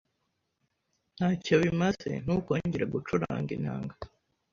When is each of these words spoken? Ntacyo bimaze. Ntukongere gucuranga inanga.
Ntacyo 1.15 1.55
bimaze. 1.63 2.09
Ntukongere 2.23 2.85
gucuranga 2.93 3.49
inanga. 3.57 3.95